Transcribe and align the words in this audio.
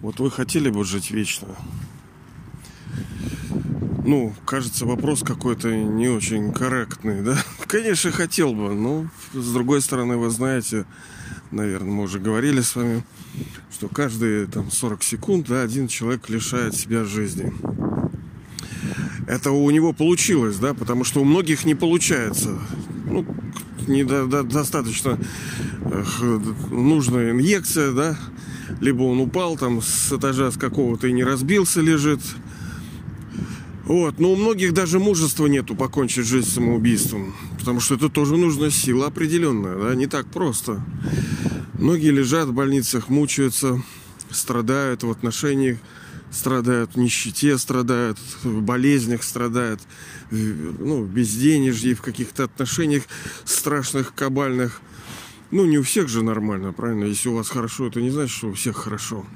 Вот 0.00 0.18
вы 0.18 0.30
хотели 0.30 0.70
бы 0.70 0.84
жить 0.84 1.10
вечно? 1.10 1.48
Ну, 4.06 4.34
кажется, 4.46 4.86
вопрос 4.86 5.22
какой-то 5.22 5.70
не 5.74 6.08
очень 6.08 6.52
корректный, 6.52 7.22
да? 7.22 7.36
Конечно, 7.66 8.10
хотел 8.10 8.54
бы, 8.54 8.74
но 8.74 9.08
с 9.34 9.52
другой 9.52 9.82
стороны, 9.82 10.16
вы 10.16 10.30
знаете, 10.30 10.86
наверное, 11.50 11.90
мы 11.90 12.04
уже 12.04 12.18
говорили 12.18 12.62
с 12.62 12.74
вами, 12.76 13.04
что 13.70 13.88
каждые 13.88 14.46
там 14.46 14.70
40 14.70 15.02
секунд 15.02 15.46
да, 15.48 15.60
один 15.60 15.86
человек 15.86 16.30
лишает 16.30 16.74
себя 16.74 17.04
жизни. 17.04 17.52
Это 19.28 19.50
у 19.50 19.70
него 19.70 19.92
получилось, 19.92 20.56
да, 20.56 20.72
потому 20.72 21.04
что 21.04 21.20
у 21.20 21.24
многих 21.24 21.66
не 21.66 21.74
получается. 21.74 22.58
Ну, 23.04 23.26
недостаточно 23.86 25.18
нужная 26.70 27.32
инъекция, 27.32 27.92
да, 27.92 28.18
либо 28.80 29.02
он 29.02 29.20
упал 29.20 29.56
там 29.56 29.82
с 29.82 30.12
этажа 30.12 30.50
с 30.50 30.56
какого-то 30.56 31.06
и 31.06 31.12
не 31.12 31.24
разбился, 31.24 31.80
лежит. 31.80 32.20
Вот. 33.84 34.18
Но 34.20 34.32
у 34.32 34.36
многих 34.36 34.72
даже 34.72 34.98
мужества 34.98 35.46
нету 35.46 35.74
покончить 35.74 36.26
жизнь 36.26 36.48
самоубийством. 36.48 37.34
Потому 37.58 37.80
что 37.80 37.96
это 37.96 38.08
тоже 38.08 38.36
нужна 38.36 38.70
сила 38.70 39.06
определенная, 39.06 39.76
да, 39.76 39.94
не 39.94 40.06
так 40.06 40.26
просто. 40.26 40.80
Многие 41.74 42.10
лежат 42.10 42.48
в 42.48 42.52
больницах, 42.52 43.08
мучаются, 43.08 43.82
страдают 44.30 45.02
в 45.02 45.10
отношениях, 45.10 45.78
страдают 46.30 46.94
в 46.94 46.98
нищете, 46.98 47.58
страдают 47.58 48.18
в 48.42 48.60
болезнях, 48.62 49.22
страдают 49.22 49.80
ну, 50.30 51.02
в 51.02 51.08
безденежье, 51.08 51.94
в 51.94 52.02
каких-то 52.02 52.44
отношениях 52.44 53.04
страшных, 53.44 54.14
кабальных. 54.14 54.80
Ну, 55.50 55.66
не 55.66 55.78
у 55.78 55.82
всех 55.82 56.08
же 56.08 56.22
нормально, 56.22 56.72
правильно? 56.72 57.04
Если 57.04 57.28
у 57.28 57.34
вас 57.34 57.48
хорошо, 57.48 57.88
это 57.88 58.00
не 58.00 58.10
значит, 58.10 58.36
что 58.36 58.48
у 58.48 58.54
всех 58.54 58.76
хорошо. 58.76 59.26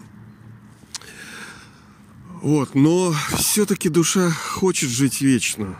Вот, 2.41 2.75
но 2.75 3.13
все-таки 3.37 3.89
душа 3.89 4.31
хочет 4.31 4.91
жить 4.91 5.23
вечно. 5.23 5.77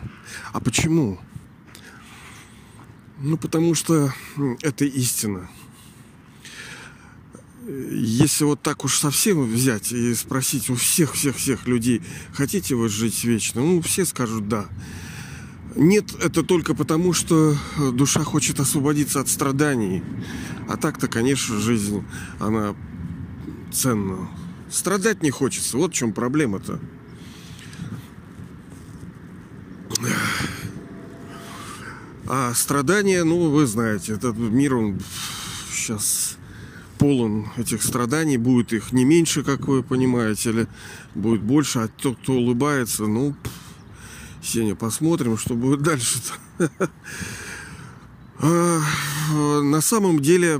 А 0.51 0.59
почему? 0.59 1.19
Ну, 3.19 3.37
потому 3.37 3.75
что 3.75 4.11
это 4.61 4.83
истина. 4.83 5.49
Если 7.67 8.43
вот 8.43 8.61
так 8.61 8.83
уж 8.83 8.99
совсем 8.99 9.43
взять 9.45 9.91
и 9.93 10.13
спросить 10.15 10.69
у 10.69 10.75
всех-всех-всех 10.75 11.65
людей, 11.65 12.01
хотите 12.33 12.75
вы 12.75 12.89
жить 12.89 13.23
вечно? 13.23 13.61
Ну, 13.61 13.81
все 13.81 14.03
скажут 14.05 14.49
да. 14.49 14.65
Нет, 15.75 16.15
это 16.23 16.41
только 16.43 16.73
потому, 16.73 17.11
что 17.11 17.55
душа 17.91 18.23
хочет 18.23 18.61
освободиться 18.61 19.19
от 19.19 19.27
страданий. 19.27 20.03
А 20.69 20.77
так-то, 20.77 21.07
конечно, 21.09 21.59
жизнь, 21.59 22.03
она 22.39 22.75
ценна. 23.73 24.29
Страдать 24.69 25.21
не 25.21 25.31
хочется. 25.31 25.77
Вот 25.77 25.91
в 25.91 25.95
чем 25.95 26.13
проблема-то. 26.13 26.79
А 32.27 32.53
страдания, 32.53 33.23
ну, 33.23 33.49
вы 33.51 33.67
знаете, 33.67 34.13
этот 34.13 34.37
мир, 34.37 34.75
он 34.75 34.99
сейчас 35.71 36.37
полон 36.97 37.47
этих 37.57 37.83
страданий. 37.83 38.37
Будет 38.37 38.71
их 38.71 38.93
не 38.93 39.03
меньше, 39.03 39.43
как 39.43 39.67
вы 39.67 39.83
понимаете, 39.83 40.51
или 40.51 40.67
будет 41.13 41.41
больше. 41.41 41.79
А 41.79 41.87
тот, 41.87 42.17
кто 42.17 42.33
улыбается, 42.33 43.05
ну, 43.05 43.35
Сеня, 44.45 44.75
посмотрим, 44.75 45.37
что 45.37 45.55
будет 45.55 45.81
дальше-то. 45.81 46.69
А, 48.37 48.81
на 49.61 49.79
самом 49.79 50.19
деле, 50.19 50.59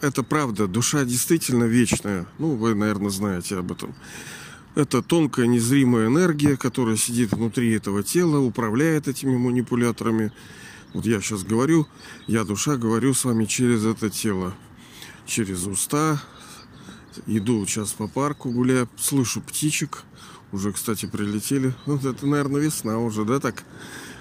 это 0.00 0.24
правда. 0.24 0.66
Душа 0.66 1.04
действительно 1.04 1.62
вечная. 1.62 2.26
Ну, 2.40 2.56
вы, 2.56 2.74
наверное, 2.74 3.10
знаете 3.10 3.56
об 3.58 3.70
этом. 3.70 3.94
Это 4.74 5.02
тонкая, 5.02 5.46
незримая 5.46 6.08
энергия, 6.08 6.56
которая 6.56 6.96
сидит 6.96 7.30
внутри 7.30 7.72
этого 7.72 8.02
тела, 8.02 8.40
управляет 8.40 9.06
этими 9.06 9.36
манипуляторами. 9.36 10.32
Вот 10.94 11.06
я 11.06 11.20
сейчас 11.20 11.44
говорю, 11.44 11.86
я, 12.26 12.42
душа, 12.42 12.76
говорю 12.76 13.14
с 13.14 13.24
вами 13.24 13.44
через 13.44 13.84
это 13.84 14.10
тело. 14.10 14.52
Через 15.26 15.64
уста. 15.64 16.20
Иду 17.28 17.64
сейчас 17.66 17.92
по 17.92 18.08
парку, 18.08 18.50
гуляю, 18.50 18.88
слышу 18.98 19.40
птичек– 19.40 20.02
уже, 20.56 20.72
кстати, 20.72 21.06
прилетели. 21.06 21.74
Вот 21.84 22.04
это, 22.04 22.26
наверное, 22.26 22.60
весна 22.60 22.98
уже, 22.98 23.24
да, 23.24 23.38
так? 23.38 23.64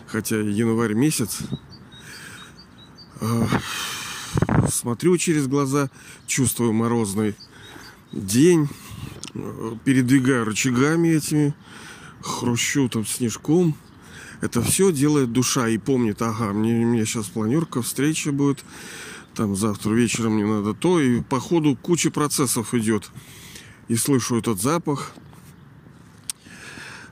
Хотя 0.07 0.37
январь 0.37 0.93
месяц. 0.93 1.39
А, 3.21 3.47
смотрю 4.69 5.17
через 5.17 5.47
глаза, 5.47 5.89
чувствую 6.27 6.73
морозный 6.73 7.35
день. 8.11 8.69
Передвигаю 9.83 10.45
рычагами 10.45 11.09
этими, 11.09 11.53
хрущу 12.21 12.87
там 12.89 13.05
снежком. 13.05 13.75
Это 14.41 14.61
все 14.61 14.91
делает 14.91 15.31
душа 15.31 15.69
и 15.69 15.77
помнит, 15.77 16.21
ага, 16.21 16.51
мне, 16.51 16.85
мне 16.85 17.05
сейчас 17.05 17.27
планерка, 17.27 17.81
встреча 17.81 18.31
будет, 18.31 18.63
там 19.33 19.55
завтра 19.55 19.91
вечером 19.91 20.33
мне 20.33 20.45
надо 20.45 20.73
то, 20.73 20.99
и 20.99 21.21
по 21.21 21.39
ходу 21.39 21.77
куча 21.81 22.11
процессов 22.11 22.73
идет. 22.73 23.09
И 23.87 23.95
слышу 23.95 24.37
этот 24.37 24.61
запах, 24.61 25.13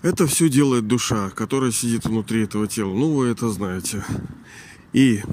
это 0.04 0.28
все 0.28 0.50
делает 0.50 0.86
душа, 0.86 1.30
которая 1.30 1.72
сидит 1.72 2.06
внутри 2.06 2.44
этого 2.44 2.68
тела. 2.68 2.94
Ну, 2.94 3.14
вы 3.14 3.28
это 3.28 3.50
знаете. 3.50 4.04
И 4.92 5.24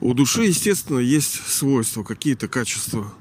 у 0.00 0.14
души, 0.14 0.44
естественно, 0.44 0.98
есть 0.98 1.46
свойства, 1.46 2.02
какие-то 2.02 2.48
качества. 2.48 3.12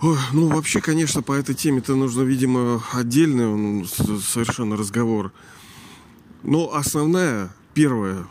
Ну, 0.00 0.48
вообще, 0.48 0.80
конечно, 0.80 1.20
по 1.20 1.32
этой 1.32 1.54
теме-то 1.54 1.96
нужно, 1.96 2.22
видимо, 2.22 2.82
отдельный 2.92 3.86
совершенно 3.86 4.76
разговор. 4.76 5.32
Но 6.44 6.74
основная, 6.74 7.50
первая 7.72 8.24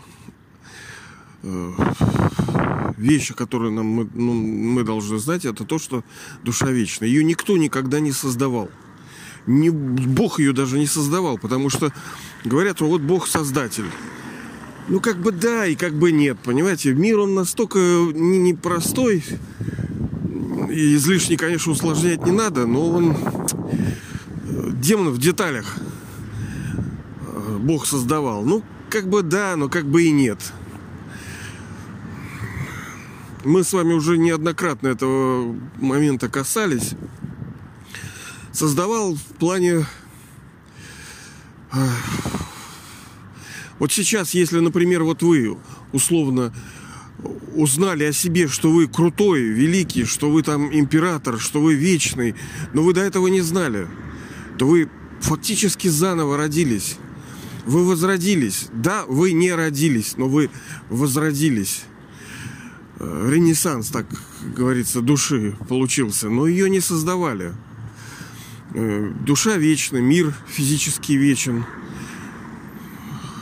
э, 1.41 1.71
вещь, 2.95 3.33
которую 3.33 3.73
нам, 3.73 3.87
мы, 3.87 4.09
ну, 4.13 4.33
мы 4.33 4.83
должны 4.83 5.17
знать, 5.17 5.45
это 5.45 5.65
то, 5.65 5.79
что 5.79 6.03
душа 6.43 6.67
вечна. 6.67 7.05
Ее 7.05 7.23
никто 7.25 7.57
никогда 7.57 7.99
не 7.99 8.11
создавал 8.13 8.69
не, 9.45 9.69
Бог 9.69 10.39
ее 10.39 10.53
даже 10.53 10.77
не 10.79 10.87
создавал, 10.87 11.37
потому 11.37 11.69
что 11.69 11.91
говорят, 12.43 12.81
вот 12.81 13.01
Бог 13.01 13.27
создатель. 13.27 13.85
Ну, 14.87 14.99
как 14.99 15.17
бы 15.17 15.31
да, 15.31 15.65
и 15.65 15.75
как 15.75 15.93
бы 15.93 16.11
нет, 16.11 16.37
понимаете? 16.43 16.93
Мир, 16.93 17.19
он 17.19 17.35
настолько 17.35 17.79
непростой, 17.79 19.23
и 20.69 20.95
излишне, 20.95 21.37
конечно, 21.37 21.71
усложнять 21.71 22.25
не 22.25 22.31
надо, 22.31 22.65
но 22.65 22.89
он 22.89 23.15
демон 24.73 25.09
в 25.09 25.19
деталях 25.19 25.77
Бог 27.59 27.85
создавал. 27.85 28.43
Ну, 28.43 28.63
как 28.89 29.07
бы 29.07 29.23
да, 29.23 29.55
но 29.55 29.69
как 29.69 29.85
бы 29.85 30.03
и 30.03 30.11
нет. 30.11 30.39
Мы 33.45 33.63
с 33.63 33.73
вами 33.73 33.93
уже 33.93 34.17
неоднократно 34.17 34.87
этого 34.87 35.55
момента 35.79 36.29
касались 36.29 36.93
создавал 38.53 39.15
в 39.15 39.37
плане... 39.39 39.85
Вот 43.79 43.91
сейчас, 43.91 44.33
если, 44.33 44.59
например, 44.59 45.03
вот 45.03 45.23
вы 45.23 45.57
условно 45.91 46.53
узнали 47.55 48.05
о 48.05 48.13
себе, 48.13 48.47
что 48.47 48.71
вы 48.71 48.87
крутой, 48.87 49.41
великий, 49.41 50.05
что 50.05 50.29
вы 50.29 50.43
там 50.43 50.73
император, 50.73 51.39
что 51.39 51.59
вы 51.59 51.73
вечный, 51.73 52.35
но 52.73 52.83
вы 52.83 52.93
до 52.93 53.01
этого 53.01 53.27
не 53.27 53.41
знали, 53.41 53.87
то 54.57 54.67
вы 54.67 54.89
фактически 55.19 55.87
заново 55.87 56.37
родились. 56.37 56.97
Вы 57.65 57.85
возродились. 57.85 58.67
Да, 58.73 59.05
вы 59.07 59.31
не 59.31 59.53
родились, 59.53 60.15
но 60.17 60.27
вы 60.27 60.49
возродились. 60.89 61.83
Э, 62.99 63.29
ренессанс, 63.31 63.87
так 63.87 64.05
говорится, 64.55 65.01
души 65.01 65.55
получился, 65.69 66.29
но 66.29 66.45
ее 66.45 66.69
не 66.69 66.81
создавали. 66.81 67.53
Э, 68.75 69.11
душа 69.21 69.57
вечна, 69.57 69.97
мир 69.97 70.33
физически 70.47 71.13
вечен. 71.13 71.65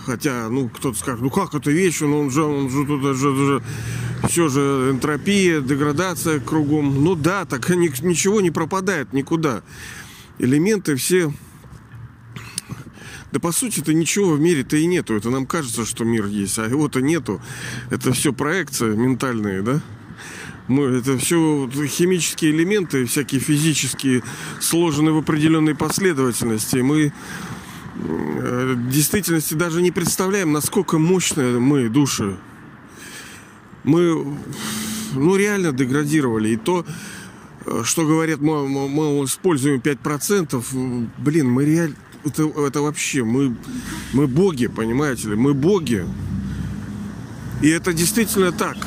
Хотя, 0.05 0.49
ну, 0.49 0.67
кто-то 0.67 0.97
скажет, 0.97 1.21
ну 1.21 1.29
как 1.29 1.53
это 1.53 1.71
вечен, 1.71 2.11
он 2.11 2.31
же, 2.31 2.43
он 2.43 2.69
же 2.69 2.85
тут 2.85 3.01
же, 3.15 3.35
же 3.35 3.63
все 4.27 4.49
же 4.49 4.89
энтропия, 4.91 5.61
деградация 5.61 6.39
кругом. 6.39 7.03
Ну 7.03 7.15
да, 7.15 7.45
так 7.45 7.69
ничего 7.69 8.41
не 8.41 8.51
пропадает 8.51 9.13
никуда. 9.13 9.63
Элементы 10.39 10.95
все... 10.95 11.33
Да 13.31 13.39
по 13.39 13.53
сути-то 13.53 13.93
ничего 13.93 14.33
в 14.33 14.41
мире-то 14.41 14.75
и 14.75 14.85
нету. 14.85 15.15
Это 15.15 15.29
нам 15.29 15.45
кажется, 15.45 15.85
что 15.85 16.03
мир 16.03 16.25
есть, 16.25 16.59
а 16.59 16.65
его-то 16.67 16.99
нету. 16.99 17.41
Это 17.89 18.11
все 18.11 18.33
проекция 18.33 18.93
ментальные, 18.93 19.61
да? 19.61 19.81
Мы, 20.71 20.85
это 20.85 21.17
все 21.17 21.69
химические 21.85 22.51
элементы, 22.51 23.05
всякие 23.05 23.41
физические, 23.41 24.23
сложены 24.61 25.11
в 25.11 25.17
определенной 25.17 25.75
последовательности. 25.75 26.77
Мы 26.77 27.11
э, 27.95 28.73
в 28.77 28.89
действительности 28.89 29.53
даже 29.53 29.81
не 29.81 29.91
представляем, 29.91 30.53
насколько 30.53 30.97
мощные 30.97 31.59
мы 31.59 31.89
души. 31.89 32.37
Мы, 33.83 34.37
ну, 35.13 35.35
реально 35.35 35.73
деградировали. 35.73 36.51
И 36.51 36.55
то, 36.55 36.85
э, 37.65 37.81
что 37.83 38.05
говорят, 38.05 38.39
мы, 38.39 38.65
мы 38.65 39.25
используем 39.25 39.81
5%, 39.81 41.09
блин, 41.17 41.49
мы 41.49 41.65
реально... 41.65 41.95
Это, 42.23 42.43
это 42.43 42.81
вообще, 42.81 43.25
мы, 43.25 43.57
мы 44.13 44.27
боги, 44.27 44.67
понимаете 44.67 45.31
ли, 45.31 45.35
мы 45.35 45.53
боги. 45.53 46.05
И 47.61 47.67
это 47.67 47.91
действительно 47.91 48.53
так. 48.53 48.77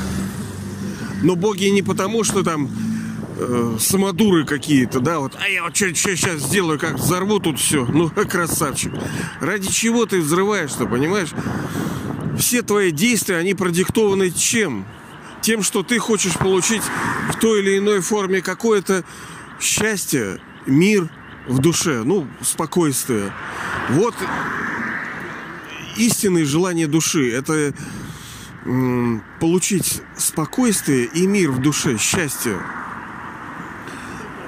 Но 1.25 1.37
боги 1.37 1.65
не 1.65 1.82
потому, 1.82 2.23
что 2.23 2.43
там 2.43 2.71
э, 3.38 3.76
самодуры 3.81 4.44
какие-то, 4.44 5.00
да, 5.00 5.21
вот, 5.21 5.35
а 5.41 5.49
я 5.49 5.65
вот 5.65 5.75
что 5.75 5.94
сейчас 5.94 6.43
сделаю, 6.43 6.79
как 6.79 6.94
взорву 6.94 7.41
тут 7.41 7.59
все, 7.59 7.87
ну, 7.87 8.11
красавчик. 8.31 8.93
Ради 9.41 9.73
чего 9.73 10.05
ты 10.05 10.21
взрываешь-то, 10.21 10.85
понимаешь? 10.87 11.31
Все 12.38 12.61
твои 12.61 12.91
действия, 12.91 13.38
они 13.38 13.55
продиктованы 13.55 14.31
чем? 14.31 14.85
Тем, 15.41 15.62
что 15.62 15.82
ты 15.82 15.99
хочешь 15.99 16.35
получить 16.35 16.82
в 17.32 17.38
той 17.38 17.61
или 17.61 17.79
иной 17.79 18.00
форме 18.00 18.43
какое-то 18.43 19.03
счастье, 19.61 20.41
мир 20.67 21.09
в 21.47 21.59
душе, 21.59 22.03
ну, 22.05 22.29
спокойствие. 22.43 23.32
Вот 23.91 24.15
истинное 25.97 26.44
желание 26.44 26.87
души. 26.87 27.32
Это 27.32 27.73
получить 29.40 30.02
спокойствие 30.16 31.05
и 31.06 31.26
мир 31.26 31.50
в 31.50 31.61
душе, 31.61 31.99
счастье. 31.99 32.58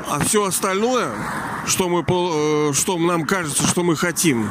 А 0.09 0.21
все 0.25 0.45
остальное, 0.45 1.11
что, 1.67 1.89
мы, 1.89 2.05
э, 2.07 2.73
что 2.73 2.99
нам 2.99 3.25
кажется, 3.27 3.67
что 3.67 3.83
мы 3.83 3.97
хотим, 3.97 4.49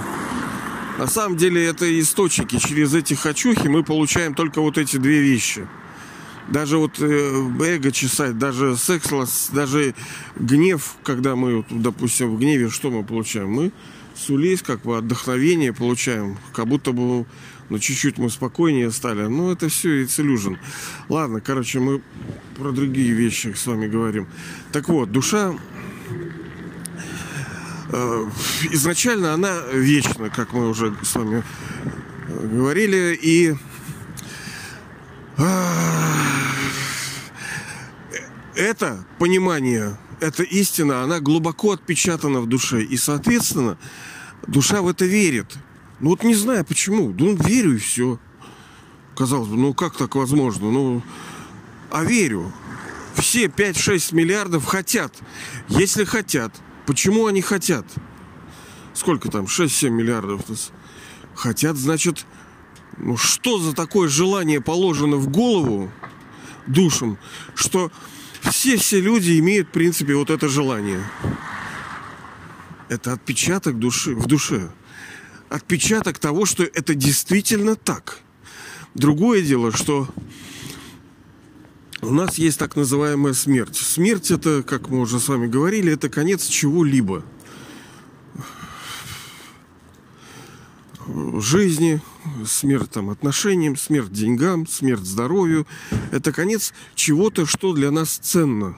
на 0.98 1.08
самом 1.08 1.38
деле 1.38 1.66
это 1.66 2.00
источники. 2.00 2.58
Через 2.58 2.94
эти 2.94 3.14
хочухи 3.14 3.68
мы 3.68 3.84
получаем 3.84 4.36
только 4.36 4.62
вот 4.62 4.78
эти 4.78 4.98
две 4.98 5.22
вещи. 5.22 5.68
Даже 6.50 6.78
вот 6.78 7.00
э, 7.00 7.50
эго 7.62 7.92
чесать, 7.92 8.38
даже 8.38 8.78
секс, 8.78 9.50
даже 9.52 9.96
гнев, 10.36 10.96
когда 11.04 11.36
мы, 11.36 11.66
допустим, 11.70 12.36
в 12.36 12.40
гневе, 12.40 12.70
что 12.70 12.92
мы 12.92 13.04
получаем? 13.04 13.50
Мы 13.50 13.72
сулись, 14.16 14.62
как 14.62 14.82
бы 14.82 14.98
отдохновение 14.98 15.74
получаем, 15.74 16.38
как 16.54 16.68
будто 16.68 16.92
бы 16.92 17.26
ну, 17.70 17.80
чуть-чуть 17.80 18.18
мы 18.18 18.30
спокойнее 18.30 18.92
стали. 18.92 19.24
Ну, 19.24 19.52
это 19.52 19.70
все 19.70 20.04
и 20.04 20.06
целюжен. 20.06 20.58
Ладно, 21.10 21.42
короче, 21.42 21.80
мы 21.80 22.02
про 22.58 22.72
другие 22.72 23.12
вещи 23.12 23.54
с 23.56 23.66
вами 23.66 23.88
говорим. 23.88 24.28
Так 24.72 24.88
вот, 24.90 25.12
душа 25.12 25.56
э, 27.90 28.30
изначально 28.72 29.34
она 29.34 29.62
вечна, 29.74 30.30
как 30.30 30.54
мы 30.54 30.70
уже 30.70 30.96
с 31.02 31.16
вами 31.16 31.44
э, 32.28 32.48
говорили, 32.48 33.18
и 33.20 33.56
э, 35.38 35.76
это 38.56 39.06
понимание, 39.18 39.98
эта 40.20 40.44
истина, 40.44 41.04
она 41.04 41.20
глубоко 41.20 41.72
отпечатана 41.72 42.42
в 42.42 42.48
душе. 42.48 42.84
И, 42.84 42.96
соответственно, 42.96 43.78
душа 44.48 44.82
в 44.82 44.88
это 44.88 45.06
верит. 45.06 45.58
Ну 46.00 46.10
вот 46.10 46.24
не 46.24 46.36
знаю 46.36 46.66
почему. 46.66 47.14
Ну, 47.18 47.36
верю 47.36 47.76
и 47.76 47.78
все. 47.78 48.20
Казалось 49.16 49.48
бы, 49.48 49.56
ну 49.56 49.74
как 49.74 49.96
так 49.96 50.16
возможно? 50.16 50.70
Ну, 50.72 51.02
а 51.90 52.04
верю. 52.04 52.52
Все 53.16 53.46
5-6 53.46 54.14
миллиардов 54.14 54.66
хотят. 54.66 55.14
Если 55.70 56.04
хотят, 56.04 56.54
почему 56.86 57.28
они 57.28 57.42
хотят? 57.42 57.86
Сколько 58.94 59.32
там? 59.32 59.46
6-7 59.46 59.90
миллиардов. 59.90 60.42
Хотят, 61.34 61.78
значит, 61.78 62.26
ну 62.98 63.16
что 63.16 63.60
за 63.60 63.74
такое 63.74 64.10
желание 64.10 64.60
положено 64.60 65.16
в 65.16 65.30
голову 65.30 65.92
душам, 66.68 67.18
что 67.54 67.92
все-все 68.42 69.00
люди 69.00 69.40
имеют, 69.40 69.70
в 69.70 69.72
принципе, 69.72 70.16
вот 70.16 70.30
это 70.30 70.50
желание. 70.50 71.02
Это 72.90 73.14
отпечаток 73.14 73.80
души 73.80 74.14
в 74.14 74.28
душе 74.28 74.70
отпечаток 75.50 76.20
того, 76.20 76.46
что 76.46 76.64
это 76.64 76.96
действительно 76.96 77.76
так. 77.76 78.20
Другое 78.94 79.42
дело, 79.42 79.72
что 79.72 80.08
у 82.02 82.12
нас 82.12 82.38
есть 82.38 82.60
так 82.60 82.76
называемая 82.76 83.34
смерть. 83.34 83.76
Смерть 83.76 84.32
это, 84.32 84.64
как 84.64 84.90
мы 84.90 85.02
уже 85.02 85.20
с 85.20 85.28
вами 85.28 85.48
говорили, 85.48 85.92
это 85.92 86.10
конец 86.10 86.46
чего-либо. 86.46 87.24
Жизни, 91.40 92.02
смерть 92.46 92.92
там, 92.92 93.10
отношениям, 93.10 93.76
смерть 93.76 94.12
деньгам, 94.12 94.68
смерть 94.68 95.06
здоровью. 95.06 95.68
Это 96.12 96.32
конец 96.32 96.74
чего-то, 96.96 97.46
что 97.46 97.74
для 97.74 97.92
нас 97.92 98.18
ценно. 98.18 98.78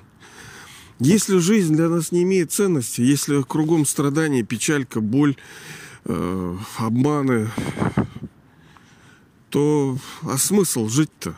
Если 0.99 1.37
жизнь 1.37 1.75
для 1.75 1.89
нас 1.89 2.11
не 2.11 2.23
имеет 2.23 2.51
ценности, 2.51 3.01
если 3.01 3.43
кругом 3.43 3.85
страдания, 3.85 4.43
печалька, 4.43 4.99
боль, 4.99 5.35
э, 6.07 6.57
обманы, 6.77 7.49
то 9.49 9.97
а 10.23 10.37
смысл 10.37 10.87
жить-то? 10.87 11.35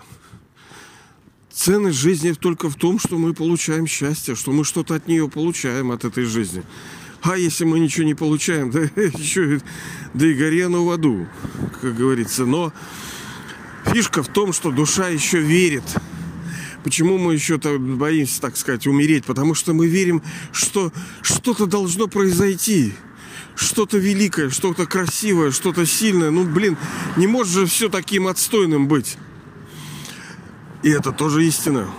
Ценность 1.52 1.98
жизни 1.98 2.32
только 2.32 2.70
в 2.70 2.76
том, 2.76 3.00
что 3.00 3.18
мы 3.18 3.34
получаем 3.34 3.86
счастье, 3.86 4.36
что 4.36 4.52
мы 4.52 4.64
что-то 4.64 4.96
от 4.96 5.08
нее 5.08 5.28
получаем, 5.28 5.92
от 5.92 6.06
этой 6.06 6.24
жизни. 6.24 6.64
А 7.22 7.38
если 7.38 7.66
мы 7.66 7.80
ничего 7.80 8.06
не 8.06 8.14
получаем, 8.14 8.72
да 8.72 8.80
еще 8.80 9.60
да 10.14 10.26
и 10.26 10.34
горе 10.34 10.68
оно 10.68 10.86
в 10.86 10.92
аду, 10.92 11.28
как 11.82 11.96
говорится. 11.96 12.46
Но 12.46 12.72
фишка 13.88 14.24
в 14.24 14.30
том, 14.30 14.54
что 14.54 14.72
душа 14.72 15.10
еще 15.10 15.40
верит. 15.40 15.84
Почему 16.84 17.18
мы 17.18 17.34
еще 17.34 17.56
-то 17.56 17.78
боимся, 17.78 18.40
так 18.40 18.56
сказать, 18.56 18.88
умереть? 18.88 19.26
Потому 19.26 19.54
что 19.54 19.74
мы 19.74 19.88
верим, 19.88 20.22
что 20.54 20.94
что-то 21.22 21.66
должно 21.66 22.08
произойти 22.08 22.94
что-то 23.60 23.98
великое, 23.98 24.50
что-то 24.50 24.86
красивое, 24.86 25.52
что-то 25.52 25.86
сильное. 25.86 26.32
Ну, 26.32 26.46
блин, 26.46 26.78
не 27.18 27.28
может 27.28 27.54
же 27.54 27.66
все 27.66 27.90
таким 27.90 28.28
отстойным 28.28 28.88
быть. 28.88 29.18
И 30.82 30.90
это 30.90 31.12
тоже 31.12 31.46
истина. 31.46 31.90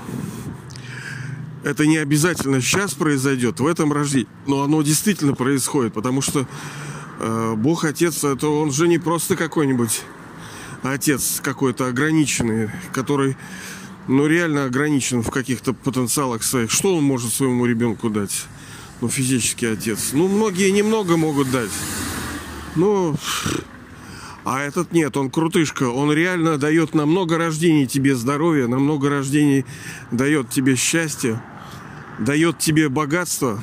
Это 1.62 1.86
не 1.86 1.98
обязательно 1.98 2.62
сейчас 2.62 2.94
произойдет, 2.94 3.60
в 3.60 3.66
этом 3.66 3.92
рождении. 3.92 4.26
Но 4.46 4.62
оно 4.62 4.80
действительно 4.80 5.34
происходит, 5.34 5.92
потому 5.92 6.22
что 6.22 6.46
э, 7.18 7.54
Бог 7.56 7.84
Отец, 7.84 8.24
это 8.24 8.48
он 8.48 8.72
же 8.72 8.88
не 8.88 8.98
просто 8.98 9.36
какой-нибудь 9.36 10.02
отец 10.82 11.40
какой-то 11.42 11.88
ограниченный, 11.88 12.70
который, 12.94 13.36
ну, 14.08 14.26
реально 14.26 14.64
ограничен 14.64 15.22
в 15.22 15.30
каких-то 15.30 15.74
потенциалах 15.74 16.42
своих. 16.42 16.70
Что 16.70 16.96
он 16.96 17.04
может 17.04 17.34
своему 17.34 17.66
ребенку 17.66 18.08
дать? 18.08 18.46
Ну, 19.00 19.08
физический 19.08 19.66
отец. 19.66 20.10
Ну, 20.12 20.28
многие 20.28 20.70
немного 20.70 21.16
могут 21.16 21.50
дать. 21.50 21.70
Ну, 22.76 23.16
а 24.44 24.62
этот 24.62 24.92
нет, 24.92 25.16
он 25.16 25.30
крутышка. 25.30 25.84
Он 25.84 26.12
реально 26.12 26.58
дает 26.58 26.94
на 26.94 27.06
много 27.06 27.38
рождений 27.38 27.86
тебе 27.86 28.14
здоровье, 28.14 28.66
на 28.66 28.78
много 28.78 29.08
рождений 29.08 29.64
дает 30.10 30.50
тебе 30.50 30.76
счастье, 30.76 31.42
дает 32.18 32.58
тебе 32.58 32.88
богатство. 32.88 33.62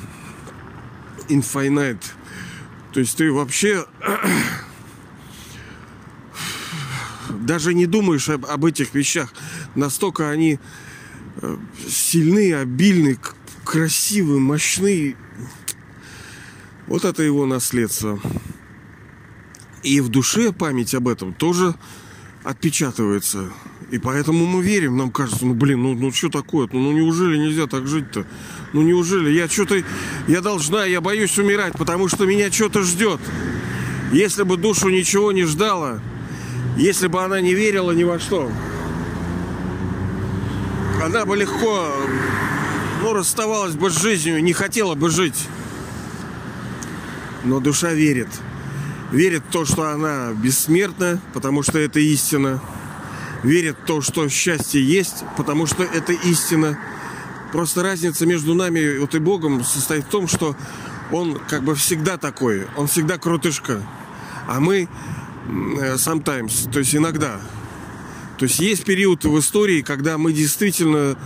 Infinite. 1.28 2.02
То 2.92 3.00
есть 3.00 3.16
ты 3.16 3.30
вообще 3.30 3.84
даже 7.28 7.74
не 7.74 7.86
думаешь 7.86 8.28
об, 8.28 8.46
об 8.46 8.64
этих 8.64 8.94
вещах. 8.94 9.32
Настолько 9.74 10.30
они 10.30 10.58
э, 11.42 11.56
сильны, 11.86 12.54
обильны, 12.54 13.18
красивые, 13.64 14.40
мощные. 14.40 15.16
Вот 16.88 17.04
это 17.04 17.22
его 17.22 17.44
наследство. 17.44 18.18
И 19.82 20.00
в 20.00 20.08
душе 20.08 20.52
память 20.52 20.94
об 20.94 21.06
этом 21.06 21.34
тоже 21.34 21.74
отпечатывается. 22.44 23.50
И 23.90 23.98
поэтому 23.98 24.46
мы 24.46 24.62
верим, 24.62 24.96
нам 24.96 25.10
кажется, 25.10 25.44
ну 25.44 25.52
блин, 25.52 25.82
ну, 25.82 25.94
ну 25.94 26.10
что 26.10 26.30
такое? 26.30 26.66
Ну, 26.72 26.80
ну 26.80 26.92
неужели 26.92 27.36
нельзя 27.36 27.66
так 27.66 27.86
жить-то? 27.86 28.24
Ну 28.72 28.82
неужели? 28.82 29.30
Я 29.30 29.48
что-то, 29.48 29.82
я 30.26 30.40
должна, 30.40 30.86
я 30.86 31.02
боюсь 31.02 31.38
умирать, 31.38 31.74
потому 31.74 32.08
что 32.08 32.24
меня 32.24 32.50
что-то 32.50 32.82
ждет. 32.82 33.20
Если 34.10 34.42
бы 34.42 34.56
душу 34.56 34.88
ничего 34.88 35.30
не 35.32 35.44
ждала, 35.44 36.00
если 36.78 37.06
бы 37.06 37.22
она 37.22 37.42
не 37.42 37.52
верила 37.52 37.92
ни 37.92 38.04
во 38.04 38.18
что, 38.18 38.50
она 41.02 41.26
бы 41.26 41.36
легко, 41.36 41.92
ну, 43.02 43.12
расставалась 43.12 43.74
бы 43.74 43.90
с 43.90 44.00
жизнью, 44.00 44.42
не 44.42 44.54
хотела 44.54 44.94
бы 44.94 45.10
жить 45.10 45.46
но 47.48 47.60
душа 47.60 47.92
верит. 47.92 48.28
Верит 49.10 49.42
в 49.48 49.52
то, 49.52 49.64
что 49.64 49.88
она 49.88 50.32
бессмертна, 50.32 51.20
потому 51.32 51.62
что 51.62 51.78
это 51.78 51.98
истина. 51.98 52.60
Верит 53.42 53.76
в 53.82 53.86
то, 53.86 54.02
что 54.02 54.28
счастье 54.28 54.84
есть, 54.84 55.24
потому 55.36 55.66
что 55.66 55.82
это 55.82 56.12
истина. 56.12 56.78
Просто 57.52 57.82
разница 57.82 58.26
между 58.26 58.54
нами 58.54 58.98
вот 58.98 59.14
и 59.14 59.18
Богом 59.18 59.64
состоит 59.64 60.04
в 60.04 60.08
том, 60.08 60.28
что 60.28 60.54
он 61.10 61.40
как 61.48 61.62
бы 61.62 61.74
всегда 61.74 62.18
такой, 62.18 62.66
он 62.76 62.86
всегда 62.86 63.16
крутышка. 63.16 63.82
А 64.46 64.60
мы 64.60 64.82
э, 64.82 65.94
sometimes, 65.94 66.70
то 66.70 66.78
есть 66.80 66.94
иногда. 66.94 67.40
То 68.38 68.44
есть 68.44 68.60
есть 68.60 68.84
период 68.84 69.24
в 69.24 69.38
истории, 69.38 69.80
когда 69.80 70.18
мы 70.18 70.34
действительно 70.34 71.16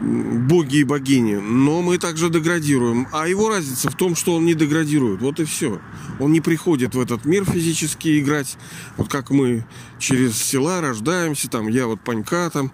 боги 0.00 0.78
и 0.78 0.84
богини, 0.84 1.36
но 1.36 1.82
мы 1.82 1.98
также 1.98 2.30
деградируем. 2.30 3.06
А 3.12 3.28
его 3.28 3.48
разница 3.48 3.90
в 3.90 3.94
том, 3.94 4.16
что 4.16 4.34
он 4.34 4.44
не 4.44 4.54
деградирует. 4.54 5.20
Вот 5.20 5.40
и 5.40 5.44
все. 5.44 5.80
Он 6.18 6.32
не 6.32 6.40
приходит 6.40 6.94
в 6.94 7.00
этот 7.00 7.24
мир 7.24 7.44
физически 7.44 8.18
играть. 8.20 8.56
Вот 8.96 9.08
как 9.08 9.30
мы 9.30 9.64
через 9.98 10.36
села 10.36 10.80
рождаемся, 10.80 11.48
там 11.50 11.68
я 11.68 11.86
вот 11.86 12.00
панька 12.00 12.50
там, 12.50 12.72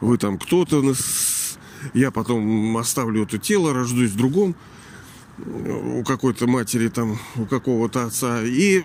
вы 0.00 0.16
там 0.18 0.38
кто-то, 0.38 0.94
я 1.94 2.10
потом 2.10 2.76
оставлю 2.76 3.24
это 3.24 3.38
тело, 3.38 3.74
рождусь 3.74 4.10
в 4.10 4.16
другом, 4.16 4.54
у 5.38 6.02
какой-то 6.04 6.46
матери 6.46 6.88
там, 6.88 7.18
у 7.36 7.44
какого-то 7.44 8.04
отца, 8.06 8.42
и 8.42 8.84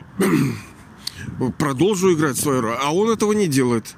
продолжу 1.58 2.14
играть 2.14 2.38
свою 2.38 2.62
роль. 2.62 2.78
А 2.82 2.94
он 2.94 3.10
этого 3.10 3.34
не 3.34 3.48
делает. 3.48 3.96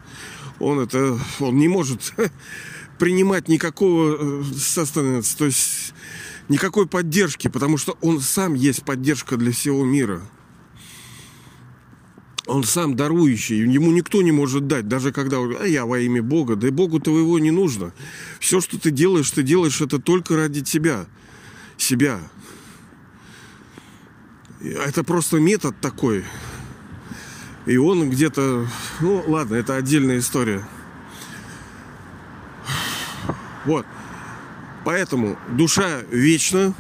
Он 0.60 0.80
это, 0.80 1.18
он 1.40 1.58
не 1.58 1.70
может 1.70 2.14
принимать 3.00 3.48
никакого 3.48 4.44
э, 4.44 4.44
то 5.38 5.46
есть 5.46 5.94
никакой 6.50 6.88
поддержки, 6.88 7.48
потому 7.48 7.78
что 7.78 7.98
он 8.02 8.20
сам 8.20 8.54
есть 8.54 8.84
поддержка 8.84 9.38
для 9.38 9.52
всего 9.52 9.86
мира. 9.86 10.22
Он 12.46 12.64
сам 12.64 12.96
дарующий, 12.96 13.60
ему 13.60 13.92
никто 13.92 14.24
не 14.24 14.32
может 14.32 14.66
дать, 14.66 14.88
даже 14.88 15.12
когда 15.12 15.38
а 15.38 15.66
я 15.66 15.86
во 15.86 16.00
имя 16.00 16.24
Бога, 16.24 16.56
да 16.56 16.68
и 16.68 16.72
Богу 16.72 17.00
твоего 17.00 17.38
не 17.38 17.52
нужно. 17.52 17.94
Все, 18.40 18.60
что 18.60 18.80
ты 18.80 18.90
делаешь, 18.90 19.30
ты 19.30 19.44
делаешь 19.44 19.82
это 19.82 20.00
только 20.00 20.36
ради 20.36 20.62
тебя, 20.62 21.06
себя. 21.78 22.20
Это 24.62 25.04
просто 25.04 25.40
метод 25.40 25.80
такой. 25.80 26.26
И 27.68 27.78
он 27.78 28.10
где-то, 28.10 28.68
ну 29.00 29.24
ладно, 29.28 29.56
это 29.56 29.76
отдельная 29.76 30.18
история. 30.18 30.66
Вот. 33.66 33.86
Поэтому 34.86 35.38
душа 35.50 36.02
вечна. 36.10 36.74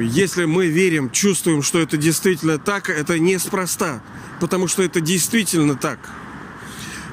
Если 0.00 0.44
мы 0.44 0.66
верим, 0.66 1.10
чувствуем, 1.10 1.62
что 1.62 1.78
это 1.78 1.96
действительно 1.96 2.58
так, 2.58 2.90
это 2.90 3.18
неспроста. 3.18 4.02
Потому 4.40 4.68
что 4.68 4.82
это 4.82 5.00
действительно 5.00 5.76
так. 5.76 5.98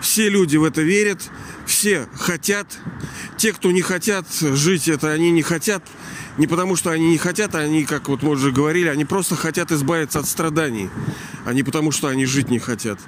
Все 0.02 0.30
люди 0.30 0.58
в 0.58 0.64
это 0.64 0.82
верят, 0.82 1.30
все 1.66 2.08
хотят. 2.20 2.68
Те, 3.36 3.54
кто 3.54 3.72
не 3.72 3.82
хотят 3.82 4.26
жить 4.32 4.88
это, 4.88 5.12
они 5.12 5.32
не 5.32 5.42
хотят. 5.42 5.84
Не 6.38 6.48
потому, 6.48 6.76
что 6.76 6.92
они 6.92 7.10
не 7.10 7.18
хотят, 7.18 7.56
а 7.56 7.60
они, 7.60 7.84
как 7.84 8.10
вот 8.10 8.22
мы 8.22 8.32
уже 8.32 8.52
говорили, 8.52 8.88
они 8.90 9.06
просто 9.06 9.36
хотят 9.36 9.72
избавиться 9.72 10.20
от 10.20 10.28
страданий, 10.28 10.90
а 11.46 11.54
не 11.54 11.64
потому, 11.64 11.92
что 11.92 12.08
они 12.08 12.26
жить 12.26 12.50
не 12.50 12.60
хотят. 12.60 13.00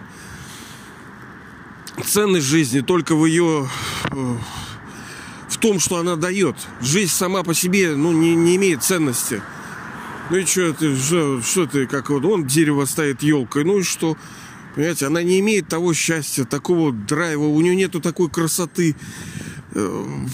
Ценность 2.04 2.48
жизни 2.48 2.80
только 2.80 3.16
в 3.16 3.26
ее 3.26 3.70
в 5.50 5.58
том, 5.58 5.80
что 5.80 5.98
она 5.98 6.16
дает. 6.16 6.56
Жизнь 6.82 7.12
сама 7.12 7.44
по 7.44 7.54
себе 7.54 7.96
ну, 7.96 8.12
не, 8.12 8.36
не 8.36 8.56
имеет 8.56 8.84
ценности. 8.84 9.42
Ну 10.30 10.38
и 10.38 10.46
что 10.46 10.74
ты, 10.74 10.96
что, 10.96 11.42
что 11.42 11.66
ты, 11.66 11.88
как 11.88 12.10
вот 12.12 12.24
он 12.24 12.46
дерево 12.46 12.86
стоит 12.86 13.24
елкой, 13.24 13.64
ну 13.64 13.80
и 13.80 13.84
что? 13.84 14.16
Понимаете, 14.76 15.08
она 15.08 15.24
не 15.24 15.40
имеет 15.40 15.68
того 15.68 15.94
счастья, 15.94 16.46
такого 16.46 16.92
драйва, 16.92 17.46
у 17.46 17.60
нее 17.62 17.76
нету 17.76 18.00
такой 18.00 18.30
красоты, 18.30 18.96
э, 19.72 20.26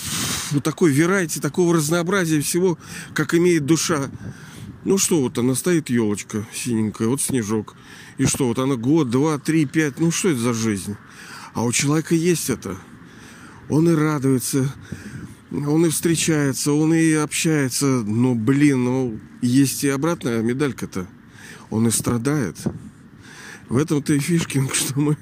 такой 0.62 0.92
верайте, 0.92 1.40
такого 1.40 1.76
разнообразия 1.76 2.42
всего, 2.42 2.78
как 3.14 3.34
имеет 3.34 3.66
душа. 3.66 4.12
Ну 4.84 4.98
что, 4.98 5.22
вот 5.22 5.38
она 5.38 5.56
стоит 5.56 5.90
елочка 5.90 6.46
синенькая, 6.54 7.08
вот 7.08 7.22
снежок. 7.22 7.76
И 8.18 8.26
что, 8.26 8.48
вот 8.48 8.60
она 8.60 8.76
год, 8.76 9.10
два, 9.10 9.38
три, 9.40 9.66
пять, 9.66 10.00
ну 10.00 10.12
что 10.12 10.30
это 10.30 10.40
за 10.40 10.54
жизнь? 10.54 10.98
А 11.54 11.64
у 11.64 11.72
человека 11.72 12.16
есть 12.16 12.50
это– 12.50 12.78
он 13.70 13.90
и 13.90 13.94
радуется, 13.94 14.74
он 15.52 15.86
и 15.86 15.90
встречается, 15.90 16.72
он 16.72 16.94
и 16.94 17.14
общается. 17.14 17.86
Но, 17.86 18.36
блин, 18.36 18.84
ну, 18.84 19.20
есть 19.42 19.84
и 19.84 19.90
обратная 19.90 20.42
медалька-то. 20.42 21.08
Он 21.70 21.88
и 21.88 21.92
страдает. 21.92 22.58
В 23.70 23.78
этом-то 23.78 24.14
и 24.14 24.20
фишкинг, 24.20 24.74
что 24.76 25.00
мы 25.00 25.18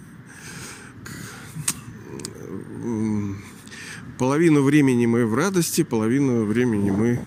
половину 4.17 4.61
времени 4.61 5.05
мы 5.05 5.25
в 5.25 5.33
радости, 5.33 5.83
половину 5.83 6.45
времени 6.45 6.91
мы 6.91 7.19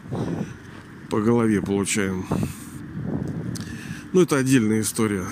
по 1.11 1.21
голове 1.21 1.61
получаем. 1.61 2.25
Ну, 4.13 4.23
это 4.23 4.37
отдельная 4.37 4.81
история. 4.81 5.27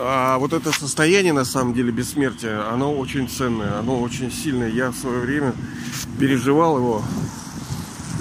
А 0.00 0.38
вот 0.38 0.52
это 0.52 0.70
состояние, 0.70 1.32
на 1.32 1.44
самом 1.44 1.74
деле, 1.74 1.90
бессмертия, 1.90 2.70
оно 2.70 2.94
очень 2.94 3.28
ценное, 3.28 3.80
оно 3.80 4.00
очень 4.00 4.30
сильное. 4.30 4.68
Я 4.68 4.90
в 4.90 4.96
свое 4.96 5.18
время 5.18 5.54
переживал 6.20 6.78
его. 6.78 7.02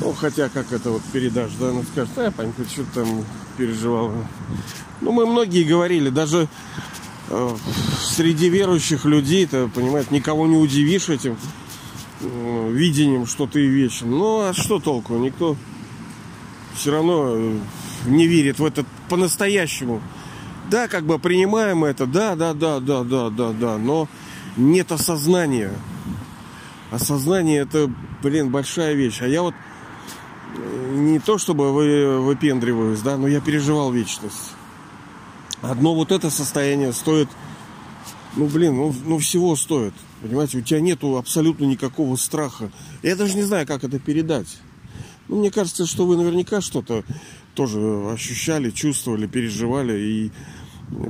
Ну, 0.02 0.12
хотя, 0.14 0.50
как 0.50 0.72
это 0.72 0.90
вот 0.90 1.04
передашь, 1.14 1.52
да, 1.60 1.72
ну 1.72 1.84
скажешь, 1.84 2.14
а, 2.18 2.32
Панька, 2.32 2.64
что 2.66 2.84
там 2.96 3.24
переживал. 3.58 4.12
Ну, 5.02 5.12
мы 5.12 5.28
многие 5.28 5.64
говорили, 5.64 6.10
даже 6.10 6.48
э, 7.30 7.56
среди 8.02 8.50
верующих 8.50 9.06
людей-то, 9.06 9.70
понимаете, 9.74 10.16
никого 10.16 10.48
не 10.48 10.58
удивишь 10.58 11.10
этим 11.10 11.38
э, 12.22 12.72
видением, 12.72 13.28
что 13.28 13.46
ты 13.46 13.66
вечен. 13.66 14.10
Ну, 14.10 14.48
а 14.48 14.54
что 14.54 14.80
толку? 14.80 15.16
Никто 15.18 15.56
все 16.76 16.92
равно 16.92 17.34
э, 17.36 17.60
не 18.08 18.26
верит 18.26 18.58
в 18.58 18.66
это 18.66 18.84
по-настоящему. 19.10 20.02
Да, 20.70 20.88
как 20.90 21.06
бы 21.06 21.18
принимаем 21.18 21.86
это, 21.86 22.06
да, 22.06 22.36
да, 22.36 22.54
да, 22.54 22.80
да, 22.80 23.04
да, 23.04 23.30
да, 23.30 23.52
да, 23.54 23.78
но 23.78 24.10
нет 24.58 24.92
осознания. 24.92 25.72
Осознание 26.92 27.62
это, 27.62 27.90
блин, 28.22 28.50
большая 28.50 28.94
вещь. 28.94 29.22
А 29.22 29.28
я 29.28 29.44
вот 29.44 29.54
э, 30.56 30.96
не 30.96 31.20
то 31.20 31.38
чтобы 31.38 31.74
вы, 31.74 32.20
выпендриваюсь, 32.20 33.00
да, 33.00 33.18
но 33.18 33.28
я 33.28 33.40
переживал 33.40 33.92
вечность. 33.92 34.56
Одно 35.62 35.96
вот 35.96 36.12
это 36.12 36.30
состояние 36.30 36.92
стоит, 36.92 37.30
ну, 38.36 38.48
блин, 38.48 38.76
ну, 38.76 38.94
ну 39.06 39.20
всего 39.20 39.56
стоит. 39.56 39.94
Понимаете, 40.22 40.58
у 40.58 40.62
тебя 40.62 40.82
нету 40.82 41.18
абсолютно 41.18 41.66
никакого 41.66 42.16
страха. 42.18 42.72
Я 43.04 43.16
даже 43.16 43.36
не 43.36 43.44
знаю, 43.44 43.66
как 43.66 43.84
это 43.84 44.00
передать. 44.00 44.48
Ну, 45.28 45.40
мне 45.40 45.52
кажется, 45.52 45.86
что 45.86 46.06
вы 46.06 46.18
наверняка 46.18 46.62
что-то 46.62 47.04
тоже 47.54 47.80
ощущали, 48.12 48.70
чувствовали, 48.70 49.28
переживали 49.28 50.00
и 50.00 50.32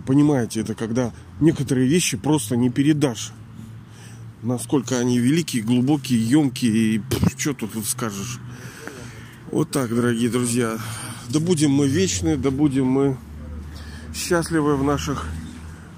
понимаете, 0.05 0.61
это 0.61 0.73
когда 0.73 1.13
некоторые 1.39 1.87
вещи 1.87 2.17
просто 2.17 2.55
не 2.55 2.69
передашь. 2.69 3.31
Насколько 4.43 4.97
они 4.99 5.19
великие, 5.19 5.63
глубокие, 5.63 6.23
емкие 6.23 6.95
и 6.95 7.01
что 7.37 7.53
тут, 7.53 7.73
тут 7.73 7.85
скажешь. 7.85 8.39
Вот 9.51 9.71
так, 9.71 9.93
дорогие 9.93 10.29
друзья. 10.29 10.77
Да 11.29 11.39
будем 11.39 11.71
мы 11.71 11.87
вечны, 11.87 12.37
да 12.37 12.51
будем 12.51 12.85
мы 12.85 13.17
счастливы 14.15 14.77
в 14.77 14.83
наших 14.83 15.25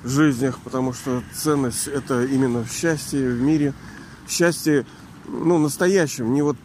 жизнях, 0.04 0.60
потому 0.64 0.94
что 0.94 1.24
ценность 1.34 1.88
это 1.88 2.26
именно 2.26 2.64
в 2.64 2.72
счастье 2.72 3.30
в 3.30 3.42
мире, 3.42 3.74
в 4.26 4.32
счастье, 4.32 4.86
ну, 5.28 5.58
настоящем, 5.58 6.34
не 6.34 6.42
вот 6.42 6.58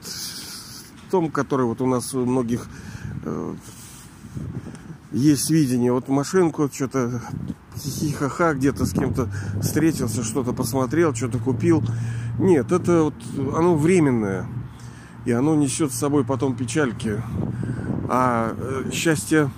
в 1.14 1.16
том, 1.16 1.30
который 1.30 1.64
вот 1.64 1.80
у 1.80 1.86
нас 1.86 2.12
у 2.12 2.26
многих 2.26 2.68
Э, 3.24 3.54
есть 5.12 5.50
видение. 5.50 5.92
Вот 5.92 6.08
машинку, 6.08 6.68
что-то 6.72 7.22
хихихаха, 7.78 8.54
где-то 8.54 8.84
с 8.84 8.92
кем-то 8.92 9.28
встретился, 9.62 10.24
что-то 10.24 10.52
посмотрел, 10.52 11.14
что-то 11.14 11.38
купил. 11.38 11.82
Нет, 12.38 12.72
это 12.72 13.04
вот 13.04 13.14
оно 13.56 13.76
временное. 13.76 14.46
И 15.24 15.32
оно 15.32 15.54
несет 15.54 15.92
с 15.92 15.98
собой 15.98 16.24
потом 16.24 16.56
печальки. 16.56 17.22
А 18.08 18.54
э, 18.58 18.90
счастье 18.92 19.50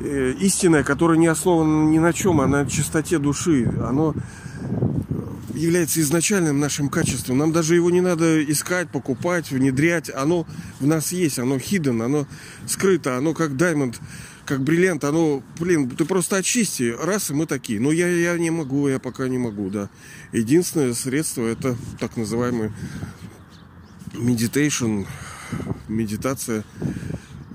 э, 0.00 0.34
истинное, 0.38 0.84
которое 0.84 1.18
не 1.18 1.26
основано 1.26 1.90
ни 1.90 1.98
на 1.98 2.12
чем, 2.12 2.40
а 2.40 2.46
на 2.46 2.64
чистоте 2.66 3.18
души, 3.18 3.70
оно 3.84 4.14
является 5.56 6.00
изначальным 6.00 6.60
нашим 6.60 6.88
качеством. 6.88 7.38
Нам 7.38 7.52
даже 7.52 7.74
его 7.74 7.90
не 7.90 8.00
надо 8.00 8.44
искать, 8.44 8.90
покупать, 8.90 9.50
внедрять. 9.50 10.10
Оно 10.10 10.46
в 10.80 10.86
нас 10.86 11.12
есть, 11.12 11.38
оно 11.38 11.56
hidden, 11.56 12.04
оно 12.04 12.26
скрыто, 12.66 13.16
оно 13.16 13.34
как 13.34 13.56
даймонд, 13.56 14.00
как 14.44 14.62
бриллиант. 14.62 15.04
Оно, 15.04 15.42
блин, 15.58 15.90
ты 15.90 16.04
просто 16.04 16.36
очисти, 16.36 16.94
раз, 17.00 17.30
и 17.30 17.34
мы 17.34 17.46
такие. 17.46 17.80
Но 17.80 17.90
я, 17.90 18.08
я 18.08 18.38
не 18.38 18.50
могу, 18.50 18.88
я 18.88 18.98
пока 18.98 19.28
не 19.28 19.38
могу, 19.38 19.70
да. 19.70 19.88
Единственное 20.32 20.92
средство 20.94 21.46
это 21.46 21.76
так 21.98 22.16
называемый 22.16 22.72
meditation, 24.12 25.06
медитация. 25.88 26.64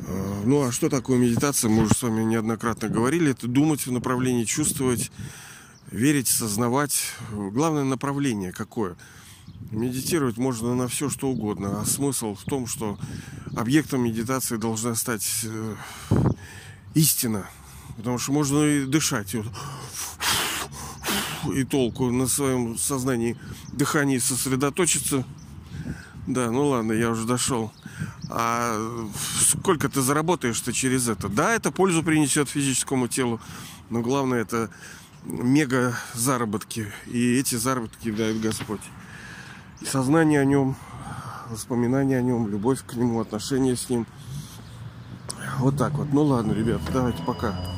А, 0.07 0.41
ну 0.45 0.63
а 0.63 0.71
что 0.71 0.89
такое 0.89 1.19
медитация? 1.19 1.69
Мы 1.69 1.83
уже 1.83 1.93
с 1.93 2.01
вами 2.01 2.23
неоднократно 2.23 2.89
говорили. 2.89 3.31
Это 3.31 3.47
думать 3.47 3.85
в 3.85 3.91
направлении, 3.91 4.43
чувствовать, 4.43 5.11
верить, 5.91 6.27
сознавать. 6.27 7.13
Главное 7.31 7.83
направление 7.83 8.51
какое. 8.51 8.95
Медитировать 9.69 10.37
можно 10.37 10.73
на 10.73 10.87
все, 10.87 11.09
что 11.09 11.29
угодно. 11.29 11.81
А 11.81 11.85
смысл 11.85 12.33
в 12.35 12.43
том, 12.43 12.65
что 12.65 12.97
объектом 13.55 14.01
медитации 14.03 14.57
должна 14.57 14.95
стать 14.95 15.27
э, 15.43 15.75
истина. 16.95 17.47
Потому 17.97 18.17
что 18.17 18.31
можно 18.31 18.63
и 18.63 18.85
дышать. 18.85 19.35
И 21.53 21.63
толку 21.63 22.09
на 22.11 22.27
своем 22.27 22.77
сознании, 22.77 23.37
дыхании 23.73 24.17
сосредоточиться. 24.17 25.25
Да, 26.27 26.51
ну 26.51 26.67
ладно, 26.67 26.93
я 26.93 27.09
уже 27.09 27.25
дошел. 27.25 27.71
А 28.29 28.77
сколько 29.39 29.89
ты 29.89 30.01
заработаешь-то 30.01 30.71
через 30.71 31.09
это? 31.09 31.27
Да, 31.27 31.53
это 31.53 31.71
пользу 31.71 32.03
принесет 32.03 32.47
физическому 32.47 33.07
телу, 33.07 33.41
но 33.89 34.01
главное 34.01 34.41
это 34.41 34.69
мега 35.23 35.95
заработки. 36.13 36.91
И 37.07 37.37
эти 37.37 37.55
заработки 37.55 38.11
дает 38.11 38.39
Господь. 38.41 38.81
И 39.81 39.85
сознание 39.85 40.41
о 40.41 40.45
нем, 40.45 40.75
воспоминания 41.49 42.17
о 42.17 42.21
нем, 42.21 42.47
любовь 42.47 42.83
к 42.85 42.93
нему, 42.93 43.19
отношения 43.19 43.75
с 43.75 43.89
ним. 43.89 44.05
Вот 45.59 45.77
так 45.77 45.93
вот. 45.93 46.11
Ну 46.11 46.23
ладно, 46.23 46.53
ребят, 46.53 46.81
давайте 46.91 47.23
пока. 47.23 47.70